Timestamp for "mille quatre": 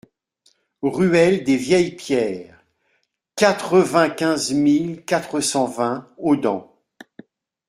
4.51-5.41